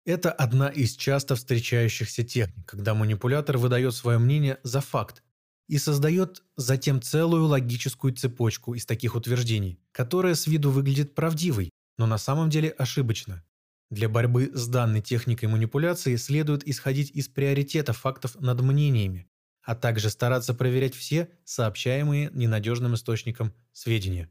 Это 0.05 0.31
одна 0.31 0.69
из 0.69 0.95
часто 0.95 1.35
встречающихся 1.35 2.23
техник, 2.23 2.65
когда 2.65 2.95
манипулятор 2.95 3.57
выдает 3.57 3.93
свое 3.93 4.17
мнение 4.17 4.59
за 4.63 4.81
факт 4.81 5.23
и 5.71 5.77
создает 5.77 6.43
затем 6.57 7.01
целую 7.01 7.45
логическую 7.45 8.13
цепочку 8.13 8.75
из 8.75 8.85
таких 8.85 9.15
утверждений, 9.15 9.79
которая 9.93 10.35
с 10.35 10.45
виду 10.45 10.69
выглядит 10.69 11.15
правдивой, 11.15 11.69
но 11.97 12.05
на 12.07 12.17
самом 12.17 12.49
деле 12.49 12.71
ошибочна. 12.71 13.41
Для 13.89 14.09
борьбы 14.09 14.51
с 14.53 14.67
данной 14.67 15.01
техникой 15.01 15.47
манипуляции 15.47 16.17
следует 16.17 16.67
исходить 16.67 17.11
из 17.11 17.29
приоритета 17.29 17.93
фактов 17.93 18.35
над 18.41 18.59
мнениями, 18.59 19.29
а 19.63 19.75
также 19.75 20.09
стараться 20.09 20.53
проверять 20.53 20.93
все 20.93 21.29
сообщаемые 21.45 22.31
ненадежным 22.33 22.95
источником 22.95 23.53
сведения. 23.71 24.29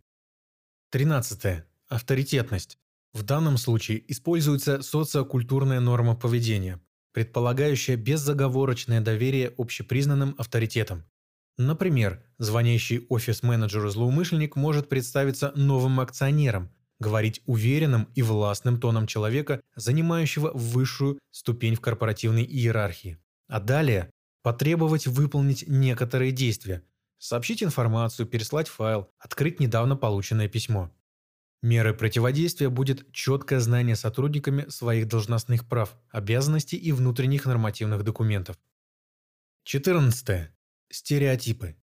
13. 0.90 1.64
Авторитетность. 1.88 2.76
В 3.14 3.22
данном 3.22 3.56
случае 3.56 4.04
используется 4.12 4.82
социокультурная 4.82 5.80
норма 5.80 6.16
поведения, 6.16 6.82
предполагающая 7.12 7.96
беззаговорочное 7.96 9.00
доверие 9.00 9.54
общепризнанным 9.56 10.34
авторитетам. 10.36 11.06
Например, 11.58 12.22
звонящий 12.38 13.06
офис-менеджеру 13.08 13.90
злоумышленник 13.90 14.56
может 14.56 14.88
представиться 14.88 15.52
новым 15.54 16.00
акционером, 16.00 16.70
говорить 16.98 17.42
уверенным 17.46 18.08
и 18.14 18.22
властным 18.22 18.80
тоном 18.80 19.06
человека, 19.06 19.60
занимающего 19.76 20.52
высшую 20.54 21.18
ступень 21.30 21.74
в 21.74 21.80
корпоративной 21.80 22.44
иерархии. 22.44 23.18
А 23.48 23.60
далее 23.60 24.10
Потребовать 24.42 25.06
выполнить 25.06 25.64
некоторые 25.68 26.32
действия. 26.32 26.82
Сообщить 27.18 27.62
информацию, 27.62 28.26
переслать 28.26 28.68
файл, 28.68 29.10
открыть 29.18 29.60
недавно 29.60 29.96
полученное 29.96 30.48
письмо. 30.48 30.90
Мерой 31.60 31.92
противодействия 31.92 32.70
будет 32.70 33.12
четкое 33.12 33.60
знание 33.60 33.96
сотрудниками 33.96 34.66
своих 34.70 35.08
должностных 35.08 35.68
прав, 35.68 35.94
обязанностей 36.08 36.78
и 36.78 36.90
внутренних 36.90 37.44
нормативных 37.44 38.02
документов. 38.02 38.56
14. 39.64 40.48
Стереотипы. 40.92 41.76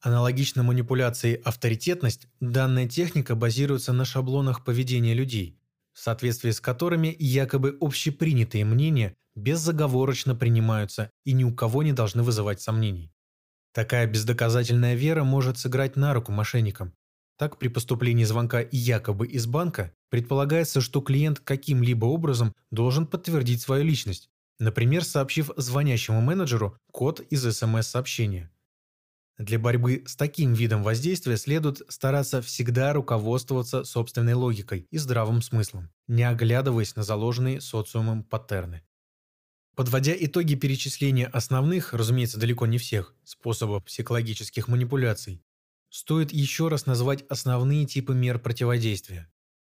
Аналогично 0.00 0.62
манипуляции 0.62 1.38
авторитетность, 1.44 2.28
данная 2.40 2.88
техника 2.88 3.34
базируется 3.34 3.92
на 3.92 4.06
шаблонах 4.06 4.64
поведения 4.64 5.12
людей, 5.12 5.60
в 5.92 5.98
соответствии 5.98 6.50
с 6.50 6.62
которыми 6.62 7.14
якобы 7.18 7.76
общепринятые 7.78 8.64
мнения 8.64 9.14
беззаговорочно 9.34 10.34
принимаются 10.34 11.10
и 11.26 11.34
ни 11.34 11.44
у 11.44 11.54
кого 11.54 11.82
не 11.82 11.92
должны 11.92 12.22
вызывать 12.22 12.62
сомнений. 12.62 13.12
Такая 13.74 14.06
бездоказательная 14.06 14.94
вера 14.94 15.22
может 15.22 15.58
сыграть 15.58 15.96
на 15.96 16.14
руку 16.14 16.32
мошенникам. 16.32 16.94
Так, 17.36 17.58
при 17.58 17.68
поступлении 17.68 18.24
звонка 18.24 18.64
якобы 18.72 19.26
из 19.26 19.44
банка 19.44 19.92
предполагается, 20.08 20.80
что 20.80 21.02
клиент 21.02 21.40
каким-либо 21.40 22.06
образом 22.06 22.54
должен 22.70 23.06
подтвердить 23.06 23.60
свою 23.60 23.84
личность, 23.84 24.30
например, 24.58 25.04
сообщив 25.04 25.50
звонящему 25.56 26.20
менеджеру 26.20 26.78
код 26.90 27.20
из 27.20 27.44
СМС-сообщения. 27.44 28.50
Для 29.38 29.58
борьбы 29.58 30.02
с 30.06 30.16
таким 30.16 30.54
видом 30.54 30.82
воздействия 30.82 31.36
следует 31.36 31.82
стараться 31.88 32.40
всегда 32.40 32.94
руководствоваться 32.94 33.84
собственной 33.84 34.32
логикой 34.32 34.86
и 34.90 34.96
здравым 34.96 35.42
смыслом, 35.42 35.90
не 36.08 36.22
оглядываясь 36.22 36.96
на 36.96 37.02
заложенные 37.02 37.60
социумом 37.60 38.24
паттерны. 38.24 38.82
Подводя 39.74 40.14
итоги 40.18 40.54
перечисления 40.54 41.26
основных, 41.26 41.92
разумеется, 41.92 42.40
далеко 42.40 42.64
не 42.64 42.78
всех, 42.78 43.14
способов 43.24 43.84
психологических 43.84 44.68
манипуляций, 44.68 45.42
стоит 45.90 46.32
еще 46.32 46.68
раз 46.68 46.86
назвать 46.86 47.26
основные 47.28 47.84
типы 47.84 48.14
мер 48.14 48.38
противодействия. 48.38 49.30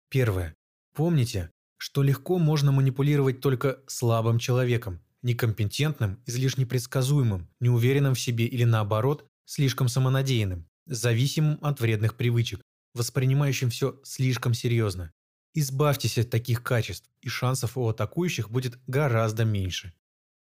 Первое. 0.09 0.55
Помните, 0.95 1.51
что 1.81 2.03
легко 2.03 2.37
можно 2.37 2.71
манипулировать 2.71 3.41
только 3.41 3.79
слабым 3.87 4.37
человеком, 4.37 5.01
некомпетентным, 5.23 6.21
излишне 6.27 6.67
предсказуемым, 6.67 7.49
неуверенным 7.59 8.13
в 8.13 8.19
себе 8.19 8.45
или 8.45 8.65
наоборот, 8.65 9.25
слишком 9.45 9.87
самонадеянным, 9.87 10.67
зависимым 10.85 11.57
от 11.63 11.79
вредных 11.79 12.17
привычек, 12.17 12.61
воспринимающим 12.93 13.71
все 13.71 13.99
слишком 14.03 14.53
серьезно. 14.53 15.11
Избавьтесь 15.55 16.19
от 16.19 16.29
таких 16.29 16.61
качеств, 16.61 17.09
и 17.23 17.29
шансов 17.29 17.75
у 17.75 17.87
атакующих 17.87 18.51
будет 18.51 18.77
гораздо 18.85 19.43
меньше. 19.43 19.91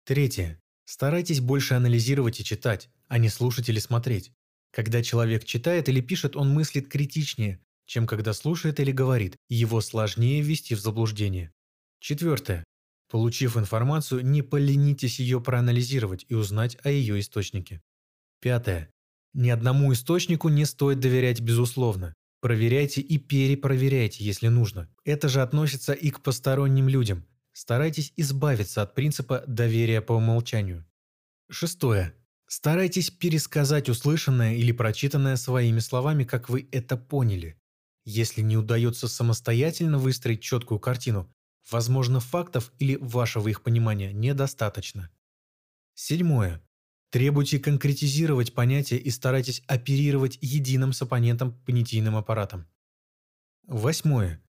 Третье. 0.05 0.59
Старайтесь 0.85 1.39
больше 1.39 1.73
анализировать 1.73 2.39
и 2.41 2.43
читать, 2.43 2.91
а 3.07 3.17
не 3.17 3.29
слушать 3.29 3.69
или 3.69 3.79
смотреть. 3.79 4.31
Когда 4.69 5.01
человек 5.01 5.45
читает 5.45 5.89
или 5.89 5.99
пишет, 5.99 6.35
он 6.35 6.53
мыслит 6.53 6.89
критичнее, 6.89 7.59
чем 7.85 8.07
когда 8.07 8.33
слушает 8.33 8.79
или 8.79 8.91
говорит, 8.91 9.37
его 9.49 9.81
сложнее 9.81 10.41
ввести 10.41 10.75
в 10.75 10.79
заблуждение. 10.79 11.51
Четвертое. 11.99 12.63
Получив 13.09 13.57
информацию, 13.57 14.25
не 14.25 14.41
поленитесь 14.41 15.19
ее 15.19 15.39
проанализировать 15.39 16.25
и 16.29 16.35
узнать 16.35 16.77
о 16.83 16.89
ее 16.89 17.19
источнике. 17.19 17.81
Пятое. 18.41 18.89
Ни 19.33 19.49
одному 19.49 19.93
источнику 19.93 20.49
не 20.49 20.65
стоит 20.65 20.99
доверять 20.99 21.41
безусловно. 21.41 22.13
Проверяйте 22.41 23.01
и 23.01 23.17
перепроверяйте, 23.17 24.23
если 24.23 24.47
нужно. 24.47 24.89
Это 25.05 25.29
же 25.29 25.41
относится 25.41 25.93
и 25.93 26.09
к 26.09 26.21
посторонним 26.21 26.89
людям. 26.89 27.25
Старайтесь 27.53 28.11
избавиться 28.17 28.81
от 28.81 28.95
принципа 28.95 29.43
доверия 29.47 30.01
по 30.01 30.13
умолчанию. 30.13 30.85
Шестое. 31.49 32.13
Старайтесь 32.47 33.11
пересказать 33.11 33.89
услышанное 33.89 34.55
или 34.55 34.71
прочитанное 34.71 35.37
своими 35.37 35.79
словами, 35.79 36.23
как 36.23 36.49
вы 36.49 36.67
это 36.71 36.97
поняли. 36.97 37.57
Если 38.05 38.41
не 38.41 38.57
удается 38.57 39.07
самостоятельно 39.07 39.97
выстроить 39.97 40.41
четкую 40.41 40.79
картину, 40.79 41.33
возможно, 41.71 42.19
фактов 42.19 42.71
или 42.79 42.95
вашего 42.95 43.47
их 43.47 43.63
понимания 43.63 44.11
недостаточно. 44.11 45.09
Седьмое. 45.93 46.61
Требуйте 47.11 47.59
конкретизировать 47.59 48.53
понятия 48.53 48.97
и 48.97 49.09
старайтесь 49.11 49.61
оперировать 49.67 50.37
единым 50.41 50.93
с 50.93 51.01
оппонентом 51.01 51.53
понятийным 51.65 52.15
аппаратом. 52.15 52.67
Восьмое. 53.67 54.43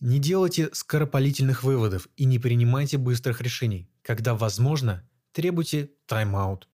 Не 0.00 0.18
делайте 0.18 0.70
скоропалительных 0.72 1.62
выводов 1.62 2.08
и 2.16 2.24
не 2.24 2.38
принимайте 2.38 2.98
быстрых 2.98 3.40
решений. 3.40 3.90
Когда 4.02 4.34
возможно, 4.34 5.08
требуйте 5.32 5.90
тайм-аут. 6.06 6.68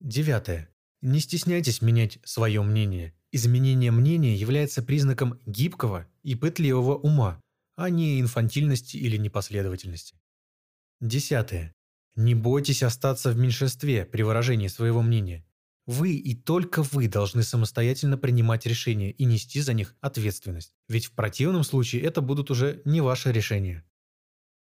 Девятое. 0.00 0.74
Не 1.00 1.20
стесняйтесь 1.20 1.82
менять 1.82 2.18
свое 2.24 2.62
мнение. 2.62 3.14
Изменение 3.32 3.92
мнения 3.92 4.34
является 4.34 4.82
признаком 4.82 5.38
гибкого 5.46 6.06
и 6.22 6.34
пытливого 6.34 6.96
ума, 6.96 7.40
а 7.76 7.88
не 7.88 8.20
инфантильности 8.20 8.96
или 8.96 9.16
непоследовательности. 9.16 10.20
Десятое. 11.00 11.72
Не 12.16 12.34
бойтесь 12.34 12.82
остаться 12.82 13.30
в 13.30 13.38
меньшинстве 13.38 14.04
при 14.04 14.22
выражении 14.22 14.66
своего 14.66 15.00
мнения. 15.00 15.46
Вы 15.86 16.14
и 16.14 16.34
только 16.34 16.82
вы 16.82 17.08
должны 17.08 17.42
самостоятельно 17.42 18.18
принимать 18.18 18.66
решения 18.66 19.12
и 19.12 19.24
нести 19.24 19.60
за 19.60 19.74
них 19.74 19.96
ответственность, 20.00 20.74
ведь 20.88 21.06
в 21.06 21.12
противном 21.12 21.64
случае 21.64 22.02
это 22.02 22.20
будут 22.20 22.50
уже 22.50 22.82
не 22.84 23.00
ваши 23.00 23.32
решения. 23.32 23.84